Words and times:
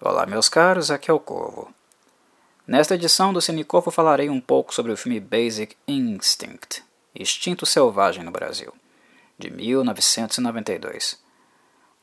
Olá, 0.00 0.26
meus 0.26 0.48
caros, 0.48 0.90
aqui 0.90 1.08
é 1.08 1.14
o 1.14 1.20
Corvo. 1.20 1.72
Nesta 2.66 2.96
edição 2.96 3.32
do 3.32 3.40
Cinecorvo 3.40 3.92
falarei 3.92 4.28
um 4.28 4.40
pouco 4.40 4.74
sobre 4.74 4.90
o 4.90 4.96
filme 4.96 5.20
Basic 5.20 5.76
Instinct, 5.86 6.82
Instinto 7.14 7.64
Selvagem 7.64 8.24
no 8.24 8.32
Brasil, 8.32 8.74
de 9.38 9.50
1992. 9.50 11.22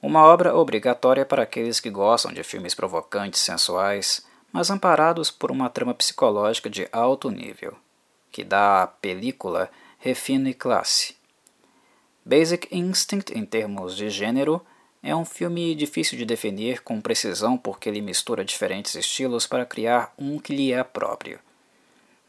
Uma 0.01 0.24
obra 0.24 0.56
obrigatória 0.56 1.26
para 1.26 1.44
aqueles 1.44 1.81
que 1.81 1.90
gostam 1.90 2.31
de 2.31 2.42
filmes 2.44 2.74
provocantes, 2.74 3.42
sensuais, 3.42 4.26
mas 4.53 4.71
amparados 4.71 5.29
por 5.29 5.51
uma 5.51 5.69
trama 5.69 5.94
psicológica 5.94 6.69
de 6.69 6.87
alto 6.94 7.29
nível, 7.29 7.76
que 8.31 8.44
dá 8.44 8.83
à 8.83 8.87
película 8.87 9.69
refino 9.99 10.47
e 10.47 10.53
classe. 10.53 11.15
Basic 12.26 12.67
Instinct, 12.71 13.37
em 13.37 13.46
termos 13.46 13.97
de 13.97 14.10
gênero, 14.10 14.65
é 15.04 15.15
um 15.15 15.26
filme 15.26 15.74
difícil 15.74 16.17
de 16.17 16.26
definir 16.26 16.81
com 16.81 17.02
precisão 17.02 17.58
porque 17.58 17.89
ele 17.89 18.02
mistura 18.02 18.45
diferentes 18.45 18.94
estilos 18.94 19.48
para 19.48 19.66
criar 19.66 20.13
um 20.17 20.38
que 20.38 20.55
lhe 20.55 20.71
é 20.71 20.84
próprio. 20.84 21.39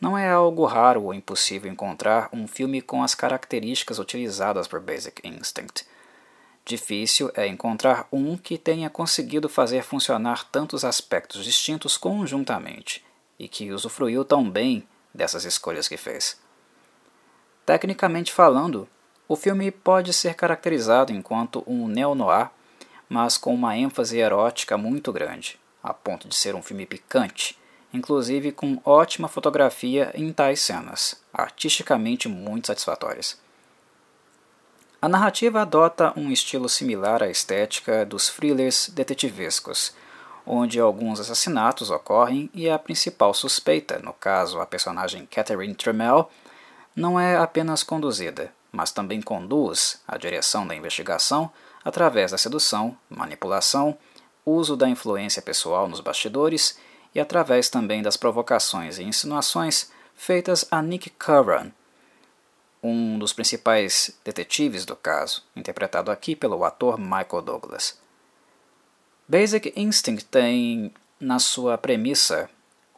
Não 0.00 0.16
é 0.16 0.30
algo 0.30 0.64
raro 0.64 1.04
ou 1.04 1.14
impossível 1.14 1.70
encontrar 1.70 2.28
um 2.32 2.48
filme 2.48 2.80
com 2.80 3.02
as 3.02 3.14
características 3.14 3.98
utilizadas 3.98 4.66
por 4.66 4.80
Basic 4.80 5.20
Instinct. 5.22 5.84
Difícil 6.64 7.30
é 7.34 7.46
encontrar 7.46 8.08
um 8.10 8.36
que 8.36 8.56
tenha 8.56 8.88
conseguido 8.88 9.48
fazer 9.48 9.82
funcionar 9.82 10.48
tantos 10.50 10.84
aspectos 10.84 11.44
distintos 11.44 11.96
conjuntamente 11.96 13.04
e 13.38 13.48
que 13.48 13.70
usufruiu 13.70 14.24
tão 14.24 14.48
bem 14.48 14.86
dessas 15.12 15.44
escolhas 15.44 15.88
que 15.88 15.96
fez. 15.96 16.40
Tecnicamente 17.66 18.32
falando, 18.32 18.88
o 19.28 19.36
filme 19.36 19.70
pode 19.70 20.12
ser 20.12 20.34
caracterizado 20.34 21.12
enquanto 21.12 21.62
um 21.66 21.86
neo-noir 21.86 22.50
mas 23.12 23.36
com 23.36 23.54
uma 23.54 23.76
ênfase 23.76 24.18
erótica 24.18 24.78
muito 24.78 25.12
grande, 25.12 25.60
a 25.82 25.92
ponto 25.92 26.26
de 26.26 26.34
ser 26.34 26.54
um 26.54 26.62
filme 26.62 26.86
picante, 26.86 27.58
inclusive 27.92 28.52
com 28.52 28.80
ótima 28.86 29.28
fotografia 29.28 30.10
em 30.14 30.32
tais 30.32 30.62
cenas, 30.62 31.22
artisticamente 31.30 32.26
muito 32.26 32.68
satisfatórias. 32.68 33.38
A 35.02 35.10
narrativa 35.10 35.60
adota 35.60 36.18
um 36.18 36.32
estilo 36.32 36.70
similar 36.70 37.22
à 37.22 37.28
estética 37.28 38.06
dos 38.06 38.30
thrillers 38.30 38.88
detetivescos, 38.88 39.94
onde 40.46 40.80
alguns 40.80 41.20
assassinatos 41.20 41.90
ocorrem 41.90 42.48
e 42.54 42.70
a 42.70 42.78
principal 42.78 43.34
suspeita, 43.34 43.98
no 43.98 44.14
caso 44.14 44.58
a 44.58 44.64
personagem 44.64 45.26
Catherine 45.26 45.74
Tremel, 45.74 46.30
não 46.96 47.20
é 47.20 47.36
apenas 47.36 47.82
conduzida, 47.82 48.50
mas 48.72 48.90
também 48.90 49.20
conduz 49.20 50.00
a 50.08 50.16
direção 50.16 50.66
da 50.66 50.74
investigação 50.74 51.52
através 51.84 52.30
da 52.30 52.38
sedução, 52.38 52.96
manipulação, 53.08 53.96
uso 54.44 54.76
da 54.76 54.88
influência 54.88 55.42
pessoal 55.42 55.88
nos 55.88 56.00
bastidores 56.00 56.78
e 57.14 57.20
através 57.20 57.68
também 57.68 58.02
das 58.02 58.16
provocações 58.16 58.98
e 58.98 59.04
insinuações 59.04 59.90
feitas 60.14 60.66
a 60.70 60.80
Nick 60.82 61.10
Curran, 61.10 61.70
um 62.82 63.18
dos 63.18 63.32
principais 63.32 64.18
detetives 64.24 64.84
do 64.84 64.96
caso, 64.96 65.44
interpretado 65.54 66.10
aqui 66.10 66.34
pelo 66.34 66.64
ator 66.64 66.98
Michael 66.98 67.42
Douglas. 67.42 68.00
Basic 69.28 69.72
Instinct 69.76 70.24
tem, 70.26 70.92
na 71.20 71.38
sua 71.38 71.78
premissa, 71.78 72.50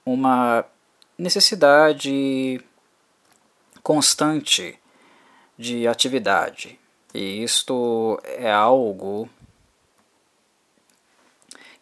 uma 0.05 0.65
necessidade 1.19 2.61
constante 3.83 4.79
de 5.59 5.87
atividade, 5.87 6.81
e 7.15 7.45
isto 7.45 8.21
é 8.25 8.51
algo 8.51 9.31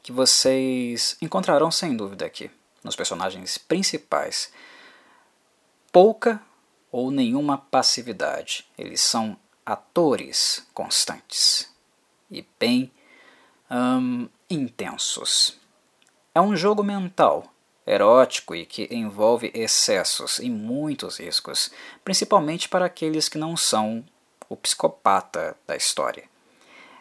que 0.02 0.12
vocês 0.12 1.16
encontrarão 1.22 1.70
sem 1.70 1.96
dúvida 1.96 2.26
aqui, 2.26 2.50
nos 2.84 2.94
personagens 2.94 3.56
principais. 3.56 4.52
Pouca 5.90 6.42
ou 6.90 7.10
nenhuma 7.10 7.56
passividade. 7.56 8.66
Eles 8.76 9.00
são 9.00 9.38
atores 9.64 10.66
constantes 10.74 11.72
e 12.30 12.46
bem 12.58 12.92
hum, 13.70 14.28
intensos. 14.50 15.58
É 16.34 16.40
um 16.40 16.54
jogo 16.56 16.82
mental, 16.82 17.52
erótico 17.86 18.54
e 18.54 18.66
que 18.66 18.88
envolve 18.90 19.50
excessos 19.54 20.38
e 20.38 20.50
muitos 20.50 21.18
riscos, 21.18 21.70
principalmente 22.04 22.68
para 22.68 22.86
aqueles 22.86 23.28
que 23.28 23.38
não 23.38 23.56
são 23.56 24.04
o 24.52 24.56
psicopata 24.56 25.56
da 25.66 25.74
história. 25.74 26.24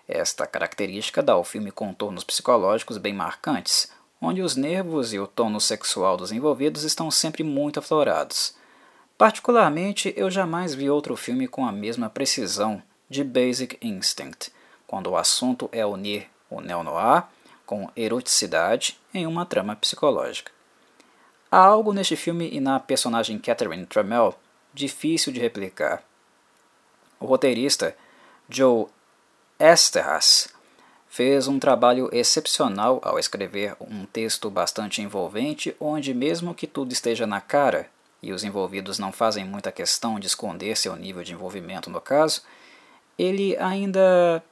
Esta 0.08 0.48
característica 0.48 1.22
dá 1.22 1.34
ao 1.34 1.44
filme 1.44 1.72
contornos 1.72 2.24
psicológicos 2.24 2.98
bem 2.98 3.14
marcantes, 3.14 3.92
onde 4.22 4.42
os 4.42 4.56
nervos 4.56 5.14
e 5.14 5.20
o 5.20 5.28
tono 5.28 5.60
sexual 5.60 6.16
dos 6.16 6.32
envolvidos 6.32 6.84
estão 6.84 7.12
sempre 7.12 7.44
muito 7.44 7.80
aflorados. 7.80 8.56
Particularmente, 9.18 10.14
eu 10.16 10.32
jamais 10.32 10.74
vi 10.74 10.90
outro 10.90 11.16
filme 11.16 11.48
com 11.48 11.66
a 11.66 11.72
mesma 11.72 12.10
precisão 12.10 12.82
de 13.10 13.24
Basic 13.24 13.78
Instinct, 13.82 14.52
quando 14.88 15.08
o 15.08 15.18
assunto 15.18 15.70
é 15.72 15.86
unir 15.86 16.30
o 16.50 16.62
neo-noir 16.62 17.26
com 17.66 17.90
eroticidade 17.96 18.98
em 19.14 19.28
uma 19.28 19.46
trama 19.46 19.76
psicológica. 19.76 20.52
Há 21.52 21.58
algo 21.58 21.92
neste 21.92 22.16
filme 22.16 22.50
e 22.52 22.62
na 22.62 22.80
personagem 22.80 23.38
Catherine 23.38 23.86
Trammell 23.86 24.36
difícil 24.74 25.34
de 25.34 25.40
replicar. 25.40 26.04
O 27.22 27.28
roteirista 27.28 27.96
Joe 28.50 28.88
Esterhas 29.60 30.50
fez 31.08 31.48
um 31.48 31.60
trabalho 31.60 32.10
excepcional 32.12 33.00
ao 33.04 33.20
escrever 33.20 33.76
um 33.80 34.08
texto 34.08 34.50
bastante 34.50 35.04
envolvente, 35.04 35.76
onde, 35.80 36.16
mesmo 36.16 36.56
que 36.56 36.66
tudo 36.66 36.92
esteja 36.92 37.28
na 37.28 37.40
cara 37.40 37.88
e 38.24 38.34
os 38.34 38.44
envolvidos 38.44 38.98
não 38.98 39.12
fazem 39.12 39.46
muita 39.46 39.72
questão 39.72 40.20
de 40.20 40.26
esconder 40.26 40.76
seu 40.76 40.96
nível 40.96 41.24
de 41.24 41.34
envolvimento 41.34 41.92
no 41.92 42.02
caso, 42.02 42.42
ele 43.20 43.56
ainda 43.58 44.44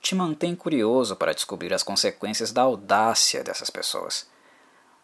te 0.00 0.14
mantém 0.14 0.56
curioso 0.56 1.14
para 1.16 1.34
descobrir 1.34 1.74
as 1.74 1.82
consequências 1.82 2.50
da 2.50 2.62
audácia 2.62 3.44
dessas 3.44 3.68
pessoas. 3.68 4.26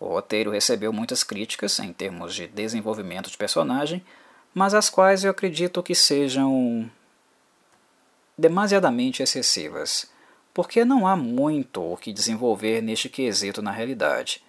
O 0.00 0.06
roteiro 0.06 0.50
recebeu 0.50 0.94
muitas 0.94 1.22
críticas 1.22 1.78
em 1.78 1.92
termos 1.92 2.34
de 2.34 2.46
desenvolvimento 2.46 3.30
de 3.30 3.36
personagem, 3.36 4.02
mas 4.56 4.72
as 4.72 4.88
quais 4.88 5.22
eu 5.22 5.30
acredito 5.30 5.82
que 5.82 5.94
sejam 5.94 6.90
demasiadamente 8.38 9.22
excessivas, 9.22 10.10
porque 10.54 10.82
não 10.82 11.06
há 11.06 11.14
muito 11.14 11.82
o 11.82 11.94
que 11.94 12.10
desenvolver 12.10 12.80
neste 12.80 13.10
quesito 13.10 13.60
na 13.60 13.70
realidade. 13.70 14.42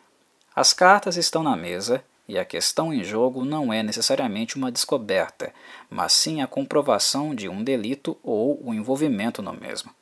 As 0.56 0.72
cartas 0.72 1.18
estão 1.18 1.44
na 1.44 1.58
mesa 1.58 2.02
e 2.26 2.40
a 2.40 2.46
questão 2.46 2.94
em 2.94 3.04
jogo 3.04 3.44
não 3.44 3.74
é 3.74 3.84
necessariamente 3.84 4.56
uma 4.56 4.72
descoberta, 4.72 5.54
mas 5.90 6.14
sim 6.14 6.42
a 6.42 6.48
comprovação 6.48 7.36
de 7.36 7.50
um 7.50 7.62
delito 7.62 8.18
ou 8.24 8.66
o 8.66 8.74
envolvimento 8.74 9.42
no 9.42 9.52
mesmo. 9.52 9.94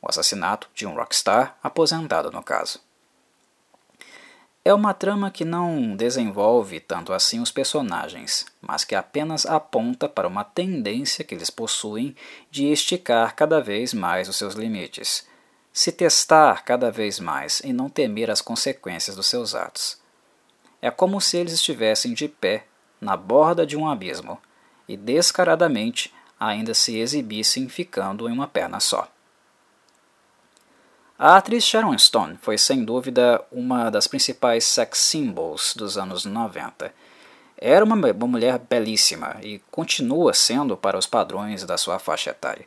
O 0.00 0.08
assassinato 0.08 0.70
de 0.74 0.86
um 0.86 0.94
rockstar 0.94 1.58
aposentado 1.62 2.30
no 2.30 2.42
caso. 2.42 2.80
É 4.66 4.72
uma 4.72 4.94
trama 4.94 5.30
que 5.30 5.44
não 5.44 5.94
desenvolve 5.94 6.80
tanto 6.80 7.12
assim 7.12 7.38
os 7.38 7.50
personagens, 7.50 8.46
mas 8.62 8.82
que 8.82 8.94
apenas 8.94 9.44
aponta 9.44 10.08
para 10.08 10.26
uma 10.26 10.42
tendência 10.42 11.22
que 11.22 11.34
eles 11.34 11.50
possuem 11.50 12.16
de 12.50 12.72
esticar 12.72 13.36
cada 13.36 13.60
vez 13.60 13.92
mais 13.92 14.26
os 14.26 14.36
seus 14.36 14.54
limites, 14.54 15.28
se 15.70 15.92
testar 15.92 16.64
cada 16.64 16.90
vez 16.90 17.20
mais 17.20 17.60
e 17.60 17.74
não 17.74 17.90
temer 17.90 18.30
as 18.30 18.40
consequências 18.40 19.14
dos 19.14 19.26
seus 19.26 19.54
atos. 19.54 19.98
É 20.80 20.90
como 20.90 21.20
se 21.20 21.36
eles 21.36 21.52
estivessem 21.52 22.14
de 22.14 22.26
pé 22.26 22.64
na 22.98 23.18
borda 23.18 23.66
de 23.66 23.76
um 23.76 23.86
abismo 23.86 24.40
e 24.88 24.96
descaradamente 24.96 26.10
ainda 26.40 26.72
se 26.72 26.96
exibissem 26.96 27.68
ficando 27.68 28.26
em 28.30 28.32
uma 28.32 28.48
perna 28.48 28.80
só. 28.80 29.13
A 31.16 31.36
atriz 31.36 31.62
Sharon 31.62 31.96
Stone 31.96 32.36
foi 32.42 32.58
sem 32.58 32.84
dúvida 32.84 33.40
uma 33.52 33.88
das 33.88 34.08
principais 34.08 34.64
sex 34.64 34.98
symbols 34.98 35.72
dos 35.76 35.96
anos 35.96 36.24
90. 36.24 36.92
Era 37.56 37.84
uma, 37.84 37.94
uma 37.94 38.26
mulher 38.26 38.58
belíssima 38.58 39.36
e 39.40 39.60
continua 39.70 40.34
sendo 40.34 40.76
para 40.76 40.98
os 40.98 41.06
padrões 41.06 41.62
da 41.62 41.78
sua 41.78 42.00
faixa 42.00 42.30
etária. 42.30 42.66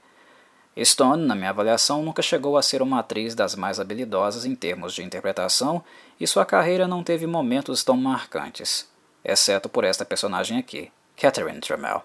Stone, 0.81 1.25
na 1.25 1.35
minha 1.35 1.49
avaliação, 1.49 2.01
nunca 2.01 2.21
chegou 2.21 2.55
a 2.57 2.61
ser 2.61 2.81
uma 2.81 2.99
atriz 2.99 3.35
das 3.35 3.53
mais 3.53 3.81
habilidosas 3.81 4.45
em 4.45 4.55
termos 4.55 4.93
de 4.93 5.03
interpretação 5.03 5.83
e 6.17 6.25
sua 6.25 6.45
carreira 6.45 6.87
não 6.87 7.03
teve 7.03 7.27
momentos 7.27 7.83
tão 7.83 7.97
marcantes, 7.97 8.87
exceto 9.25 9.67
por 9.67 9.83
esta 9.83 10.05
personagem 10.05 10.57
aqui, 10.57 10.89
Catherine 11.17 11.59
Tremel. 11.59 12.01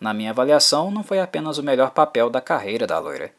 Na 0.00 0.14
minha 0.14 0.30
avaliação, 0.30 0.88
não 0.92 1.02
foi 1.02 1.18
apenas 1.18 1.58
o 1.58 1.64
melhor 1.64 1.90
papel 1.90 2.30
da 2.30 2.40
carreira 2.40 2.86
da 2.86 3.00
loira 3.00 3.32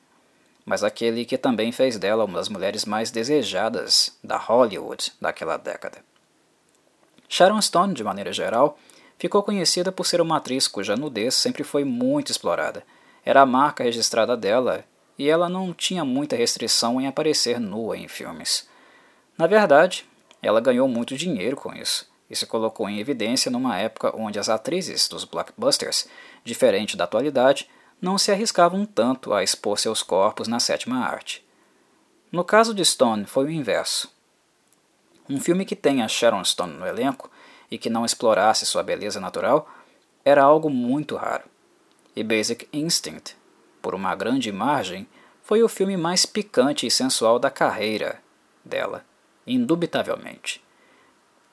mas 0.69 0.83
aquele 0.83 1.25
que 1.25 1.35
também 1.35 1.71
fez 1.71 1.97
dela 1.97 2.25
uma 2.25 2.37
das 2.37 2.47
mulheres 2.47 2.85
mais 2.85 3.09
desejadas 3.09 4.15
da 4.23 4.37
Hollywood 4.37 5.11
daquela 5.19 5.57
década. 5.57 5.97
Sharon 7.27 7.59
Stone, 7.59 7.95
de 7.95 8.03
maneira 8.03 8.31
geral, 8.31 8.77
ficou 9.17 9.41
conhecida 9.41 9.91
por 9.91 10.05
ser 10.05 10.21
uma 10.21 10.37
atriz 10.37 10.67
cuja 10.67 10.95
nudez 10.95 11.33
sempre 11.33 11.63
foi 11.63 11.83
muito 11.83 12.31
explorada. 12.31 12.83
Era 13.25 13.41
a 13.41 13.47
marca 13.47 13.83
registrada 13.83 14.37
dela 14.37 14.85
e 15.17 15.27
ela 15.27 15.49
não 15.49 15.73
tinha 15.73 16.05
muita 16.05 16.35
restrição 16.35 17.01
em 17.01 17.07
aparecer 17.07 17.59
nua 17.59 17.97
em 17.97 18.07
filmes. 18.07 18.69
Na 19.35 19.47
verdade, 19.47 20.05
ela 20.39 20.61
ganhou 20.61 20.87
muito 20.87 21.17
dinheiro 21.17 21.55
com 21.55 21.73
isso 21.73 22.07
e 22.29 22.35
se 22.35 22.45
colocou 22.45 22.87
em 22.87 22.99
evidência 22.99 23.49
numa 23.49 23.75
época 23.75 24.15
onde 24.15 24.37
as 24.37 24.49
atrizes 24.49 25.07
dos 25.07 25.23
blockbusters, 25.23 26.07
diferente 26.43 26.95
da 26.95 27.05
atualidade, 27.05 27.67
não 28.01 28.17
se 28.17 28.31
arriscavam 28.31 28.85
tanto 28.85 29.33
a 29.33 29.43
expor 29.43 29.77
seus 29.77 30.01
corpos 30.01 30.47
na 30.47 30.59
sétima 30.59 31.05
arte. 31.05 31.45
No 32.31 32.43
caso 32.43 32.73
de 32.73 32.83
Stone, 32.85 33.25
foi 33.25 33.45
o 33.45 33.51
inverso. 33.51 34.11
Um 35.29 35.39
filme 35.39 35.65
que 35.65 35.75
tenha 35.75 36.07
Sharon 36.07 36.43
Stone 36.43 36.73
no 36.73 36.87
elenco 36.87 37.29
e 37.69 37.77
que 37.77 37.89
não 37.89 38.05
explorasse 38.05 38.65
sua 38.65 38.83
beleza 38.83 39.19
natural 39.19 39.69
era 40.23 40.43
algo 40.43 40.69
muito 40.69 41.15
raro. 41.15 41.43
E 42.15 42.23
Basic 42.23 42.67
Instinct, 42.73 43.35
por 43.81 43.93
uma 43.93 44.15
grande 44.15 44.51
margem, 44.51 45.07
foi 45.41 45.63
o 45.63 45.69
filme 45.69 45.97
mais 45.97 46.25
picante 46.25 46.85
e 46.85 46.91
sensual 46.91 47.39
da 47.39 47.49
carreira 47.49 48.21
dela, 48.63 49.03
indubitavelmente. 49.45 50.63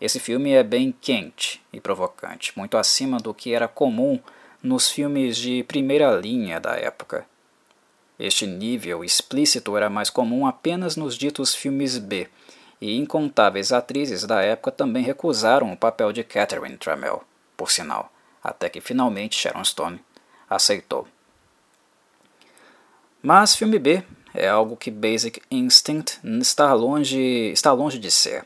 Esse 0.00 0.20
filme 0.20 0.52
é 0.52 0.62
bem 0.62 0.92
quente 0.92 1.62
e 1.72 1.80
provocante, 1.80 2.52
muito 2.56 2.76
acima 2.76 3.18
do 3.18 3.32
que 3.32 3.54
era 3.54 3.66
comum 3.66 4.20
nos 4.66 4.90
filmes 4.90 5.36
de 5.36 5.62
primeira 5.62 6.10
linha 6.10 6.58
da 6.58 6.74
época. 6.74 7.24
Este 8.18 8.46
nível 8.46 9.04
explícito 9.04 9.76
era 9.76 9.88
mais 9.88 10.10
comum 10.10 10.44
apenas 10.46 10.96
nos 10.96 11.16
ditos 11.16 11.54
filmes 11.54 11.98
B, 11.98 12.28
e 12.80 12.96
incontáveis 12.96 13.72
atrizes 13.72 14.24
da 14.24 14.42
época 14.42 14.72
também 14.72 15.04
recusaram 15.04 15.72
o 15.72 15.76
papel 15.76 16.12
de 16.12 16.24
Catherine 16.24 16.76
Trammell, 16.76 17.22
por 17.56 17.70
sinal, 17.70 18.12
até 18.42 18.68
que 18.68 18.80
finalmente 18.80 19.38
Sharon 19.38 19.64
Stone 19.64 20.00
aceitou. 20.50 21.06
Mas 23.22 23.54
filme 23.54 23.78
B 23.78 24.02
é 24.34 24.48
algo 24.48 24.76
que 24.76 24.90
Basic 24.90 25.40
Instinct 25.50 26.18
está 26.40 26.72
longe, 26.72 27.50
está 27.52 27.72
longe 27.72 27.98
de 27.98 28.10
ser. 28.10 28.44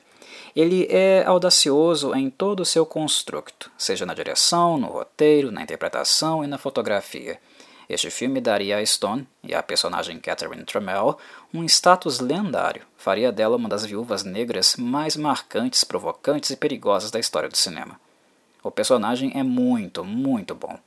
Ele 0.55 0.87
é 0.91 1.25
audacioso 1.25 2.15
em 2.15 2.29
todo 2.29 2.61
o 2.61 2.65
seu 2.65 2.85
construto, 2.85 3.71
seja 3.79 4.05
na 4.05 4.15
direção, 4.15 4.77
no 4.77 4.89
roteiro, 4.89 5.53
na 5.53 5.63
interpretação 5.63 6.43
e 6.45 6.47
na 6.47 6.59
fotografia. 6.59 7.39
Este 7.89 8.09
filme 8.09 8.41
daria 8.41 8.79
a 8.79 8.87
Stone 8.87 9.27
e 9.43 9.53
à 9.53 9.63
personagem 9.63 10.21
Catherine 10.21 10.65
Trammell 10.65 11.19
um 11.53 11.65
status 11.65 12.21
lendário, 12.21 12.83
faria 12.97 13.33
dela 13.33 13.57
uma 13.57 13.69
das 13.69 13.85
viúvas 13.85 14.23
negras 14.23 14.77
mais 14.77 15.17
marcantes, 15.17 15.83
provocantes 15.83 16.51
e 16.51 16.57
perigosas 16.57 17.11
da 17.11 17.19
história 17.19 17.49
do 17.49 17.57
cinema. 17.57 17.99
O 18.63 18.71
personagem 18.71 19.33
é 19.35 19.43
muito, 19.43 20.05
muito 20.05 20.55
bom. 20.55 20.79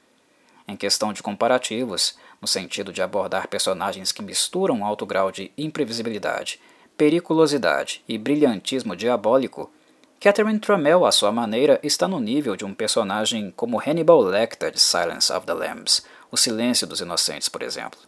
Em 0.66 0.78
questão 0.78 1.12
de 1.12 1.22
comparativos, 1.22 2.18
no 2.42 2.48
sentido 2.48 2.94
de 2.94 3.02
abordar 3.02 3.50
personagens 3.50 4.12
que 4.14 4.22
misturam 4.22 4.86
alto 4.86 5.06
grau 5.06 5.30
de 5.30 5.52
imprevisibilidade, 5.58 6.60
periculosidade 6.98 8.04
e 8.08 8.18
brilhantismo 8.18 8.96
diabólico, 8.96 9.72
Catherine 10.20 10.60
Trammell, 10.60 11.06
à 11.06 11.12
sua 11.12 11.32
maneira, 11.32 11.80
está 11.84 12.08
no 12.08 12.20
nível 12.20 12.56
de 12.56 12.64
um 12.64 12.74
personagem 12.74 13.52
como 13.56 13.80
Hannibal 13.80 14.22
Lecter 14.22 14.72
de 14.72 14.80
Silence 14.80 15.32
of 15.32 15.46
the 15.46 15.54
Lambs, 15.54 16.06
O 16.32 16.38
Silêncio 16.38 16.88
dos 16.88 17.02
Inocentes, 17.02 17.50
por 17.50 17.62
exemplo. 17.62 18.00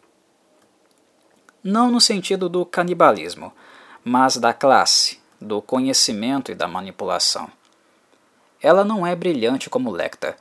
Não 1.63 1.91
no 1.91 1.99
sentido 1.99 2.47
do 2.47 2.65
canibalismo, 2.65 3.51
mas 4.03 4.37
da 4.37 4.53
classe, 4.53 5.19
do 5.41 5.61
conhecimento 5.61 6.51
e 6.51 6.55
da 6.55 6.67
manipulação. 6.67 7.49
Ela 8.61 8.83
não 8.83 9.05
é 9.05 9.15
brilhante 9.15 9.69
como 9.69 9.91
Lecter, 9.91 10.37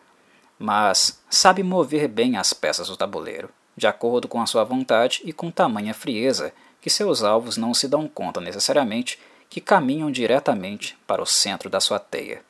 mas 0.58 1.20
sabe 1.28 1.62
mover 1.62 2.08
bem 2.08 2.36
as 2.36 2.52
peças 2.52 2.88
do 2.88 2.96
tabuleiro, 2.96 3.50
de 3.76 3.86
acordo 3.86 4.28
com 4.28 4.40
a 4.40 4.46
sua 4.46 4.64
vontade 4.64 5.22
e 5.24 5.32
com 5.32 5.50
tamanha 5.50 5.92
frieza 5.92 6.52
que 6.84 6.90
seus 6.90 7.22
alvos 7.22 7.56
não 7.56 7.72
se 7.72 7.88
dão 7.88 8.06
conta 8.06 8.42
necessariamente 8.42 9.18
que 9.48 9.58
caminham 9.58 10.10
diretamente 10.10 10.98
para 11.06 11.22
o 11.22 11.26
centro 11.26 11.70
da 11.70 11.80
sua 11.80 11.98
teia. 11.98 12.42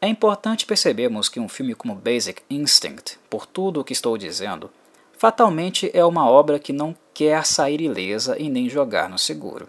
É 0.00 0.08
importante 0.08 0.64
percebermos 0.64 1.28
que 1.28 1.38
um 1.38 1.46
filme 1.46 1.74
como 1.74 1.94
Basic 1.94 2.40
Instinct, 2.48 3.18
por 3.28 3.44
tudo 3.44 3.80
o 3.80 3.84
que 3.84 3.92
estou 3.92 4.16
dizendo, 4.16 4.70
fatalmente 5.12 5.90
é 5.92 6.02
uma 6.06 6.26
obra 6.26 6.58
que 6.58 6.72
não 6.72 6.96
quer 7.12 7.44
sair 7.44 7.82
ilesa 7.82 8.34
e 8.38 8.48
nem 8.48 8.66
jogar 8.66 9.10
no 9.10 9.18
seguro. 9.18 9.68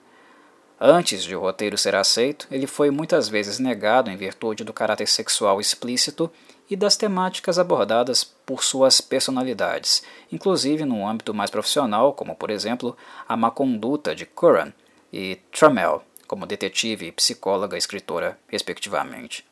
Antes 0.79 1.21
de 1.21 1.35
o 1.35 1.41
roteiro 1.41 1.77
ser 1.77 1.95
aceito, 1.95 2.47
ele 2.49 2.65
foi 2.65 2.89
muitas 2.91 3.27
vezes 3.27 3.59
negado 3.59 4.09
em 4.09 4.15
virtude 4.15 4.63
do 4.63 4.71
caráter 4.71 5.09
sexual 5.09 5.59
explícito 5.59 6.31
e 6.69 6.75
das 6.75 6.97
temáticas 6.97 7.57
abordadas 7.57 8.23
por 8.23 8.63
suas 8.63 8.99
personalidades, 8.99 10.03
inclusive 10.31 10.85
no 10.85 11.07
âmbito 11.07 11.33
mais 11.33 11.49
profissional, 11.49 12.13
como 12.13 12.35
por 12.35 12.49
exemplo 12.49 12.95
a 13.27 13.37
má 13.37 13.49
conduta 13.49 14.13
de 14.13 14.25
Curran, 14.25 14.73
e 15.11 15.37
Trammell, 15.51 16.03
como 16.27 16.45
detetive, 16.45 17.11
psicóloga 17.13 17.75
e 17.75 17.79
escritora, 17.79 18.37
respectivamente. 18.47 19.45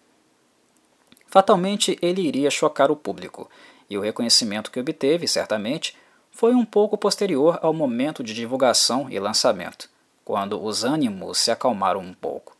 Fatalmente 1.28 1.98
ele 2.02 2.22
iria 2.22 2.52
chocar 2.52 2.92
o 2.92 2.96
público, 2.96 3.50
e 3.90 3.98
o 3.98 4.02
reconhecimento 4.02 4.72
que 4.72 4.80
obteve, 4.80 5.28
certamente, 5.28 5.96
foi 6.32 6.54
um 6.54 6.66
pouco 6.66 6.98
posterior 6.98 7.60
ao 7.62 7.74
momento 7.74 8.24
de 8.24 8.34
divulgação 8.34 9.10
e 9.10 9.20
lançamento, 9.20 9.90
quando 10.24 10.62
os 10.62 10.84
ânimos 10.84 11.38
se 11.38 11.52
acalmaram 11.52 12.02
um 12.02 12.14
pouco. 12.14 12.58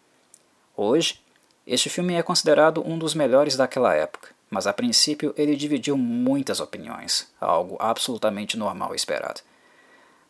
Hoje, 0.78 1.20
este 1.66 1.90
filme 1.90 2.14
é 2.14 2.22
considerado 2.22 2.86
um 2.86 2.98
dos 2.98 3.14
melhores 3.14 3.58
daquela 3.58 3.94
época, 3.94 4.35
mas 4.56 4.66
a 4.66 4.72
princípio 4.72 5.34
ele 5.36 5.54
dividiu 5.54 5.98
muitas 5.98 6.62
opiniões, 6.62 7.28
algo 7.42 7.76
absolutamente 7.78 8.56
normal 8.56 8.94
e 8.94 8.96
esperado. 8.96 9.42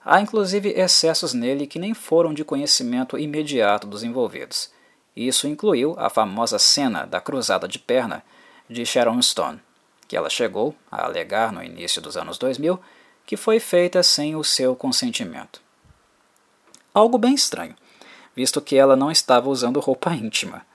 Há 0.04 0.20
inclusive 0.20 0.70
excessos 0.70 1.32
nele 1.32 1.68
que 1.68 1.78
nem 1.78 1.94
foram 1.94 2.34
de 2.34 2.44
conhecimento 2.44 3.20
imediato 3.20 3.86
dos 3.86 4.02
envolvidos. 4.02 4.72
Isso 5.16 5.48
incluiu 5.48 5.94
a 6.00 6.10
famosa 6.10 6.58
cena 6.58 7.06
da 7.06 7.22
cruzada 7.22 7.68
de 7.68 7.78
perna 7.78 8.24
de 8.68 8.84
Sharon 8.84 9.22
Stone, 9.22 9.62
que 10.08 10.18
ela 10.18 10.28
chegou 10.28 10.76
a 10.92 11.06
alegar 11.06 11.54
no 11.54 11.62
início 11.64 12.02
dos 12.02 12.18
anos 12.18 12.40
2000 12.40 12.80
que 13.28 13.38
foi 13.38 13.60
feita 13.60 14.02
sem 14.02 14.36
o 14.36 14.44
seu 14.44 14.76
consentimento. 14.76 15.62
Algo 16.92 17.20
bem 17.20 17.36
estranho, 17.36 17.76
visto 18.36 18.60
que 18.60 18.76
ela 18.76 18.96
não 18.96 19.12
estava 19.12 19.50
usando 19.50 19.80
roupa 19.80 20.16
íntima. 20.16 20.66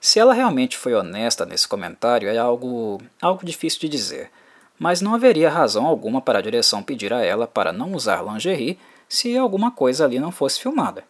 Se 0.00 0.20
ela 0.20 0.32
realmente 0.32 0.76
foi 0.76 0.94
honesta 0.94 1.44
nesse 1.44 1.66
comentário 1.66 2.28
é 2.28 2.38
algo, 2.38 3.00
algo 3.20 3.44
difícil 3.44 3.80
de 3.80 3.88
dizer, 3.88 4.30
mas 4.78 5.00
não 5.00 5.14
haveria 5.14 5.50
razão 5.50 5.86
alguma 5.86 6.20
para 6.20 6.38
a 6.38 6.42
direção 6.42 6.82
pedir 6.82 7.12
a 7.12 7.20
ela 7.24 7.48
para 7.48 7.72
não 7.72 7.92
usar 7.92 8.22
lingerie 8.22 8.78
se 9.08 9.36
alguma 9.36 9.70
coisa 9.70 10.04
ali 10.04 10.20
não 10.20 10.30
fosse 10.30 10.60
filmada. 10.60 11.04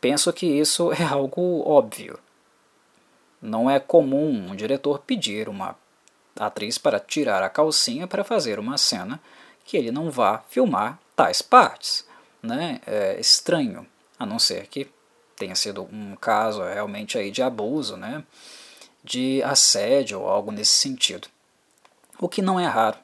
Penso 0.00 0.32
que 0.32 0.46
isso 0.46 0.92
é 0.92 1.02
algo 1.04 1.62
óbvio. 1.68 2.18
Não 3.40 3.70
é 3.70 3.78
comum 3.78 4.50
um 4.50 4.56
diretor 4.56 5.00
pedir 5.00 5.48
uma 5.48 5.76
atriz 6.36 6.78
para 6.78 6.98
tirar 6.98 7.42
a 7.42 7.48
calcinha 7.48 8.06
para 8.06 8.24
fazer 8.24 8.58
uma 8.58 8.76
cena 8.76 9.20
que 9.64 9.76
ele 9.76 9.92
não 9.92 10.10
vá 10.10 10.42
filmar 10.48 10.98
tais 11.14 11.42
partes. 11.42 12.06
Né? 12.42 12.80
É 12.86 13.20
estranho, 13.20 13.86
a 14.18 14.26
não 14.26 14.38
ser 14.38 14.66
que 14.66 14.88
tenha 15.38 15.54
sido 15.54 15.82
um 15.92 16.16
caso 16.16 16.62
realmente 16.62 17.16
aí 17.16 17.30
de 17.30 17.42
abuso, 17.42 17.96
né? 17.96 18.24
de 19.04 19.42
assédio 19.42 20.20
ou 20.20 20.28
algo 20.28 20.50
nesse 20.50 20.72
sentido 20.72 21.28
o 22.18 22.28
que 22.28 22.42
não 22.42 22.58
é 22.58 22.66
raro 22.66 22.98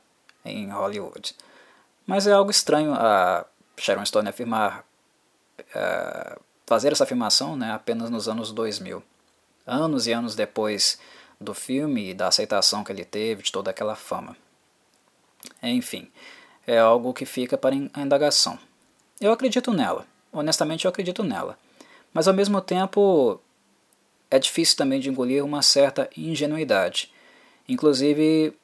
em 0.45 0.69
Hollywood. 0.71 1.35
Mas 2.07 2.27
é 2.27 2.33
algo 2.33 2.51
estranho 2.51 2.93
a 2.93 3.47
Sharon 3.79 4.05
Stone 4.05 4.29
afirmar, 4.29 4.85
uh, 5.59 6.41
fazer 6.67 6.93
essa 6.93 7.05
afirmação 7.05 7.57
né, 7.57 7.73
apenas 7.73 8.11
nos 8.11 8.29
anos 8.29 8.53
2000, 8.53 9.03
anos 9.67 10.07
e 10.07 10.13
anos 10.13 10.35
depois 10.35 10.99
do 11.41 11.55
filme 11.55 12.11
e 12.11 12.15
da 12.15 12.29
aceitação 12.29 12.85
que 12.85 12.93
ele 12.93 13.05
teve 13.05 13.43
de 13.43 13.53
toda 13.53 13.71
aquela 13.71 13.95
fama. 13.95 14.37
Enfim, 15.63 16.11
é 16.67 16.79
algo 16.79 17.15
que 17.15 17.25
fica 17.25 17.57
para 17.57 17.75
a 17.75 18.01
indagação. 18.01 18.59
Eu 19.21 19.33
acredito 19.33 19.73
nela, 19.73 20.07
honestamente 20.33 20.85
eu 20.85 20.89
acredito 20.91 21.23
nela, 21.23 21.59
mas 22.15 22.29
ao 22.29 22.33
mesmo 22.33 22.61
tempo 22.61 23.41
é 24.31 24.39
difícil 24.39 24.77
também 24.77 25.01
de 25.01 25.11
engolir 25.11 25.45
uma 25.45 25.61
certa 25.61 26.09
ingenuidade. 26.17 27.13
Inclusive, 27.69 28.57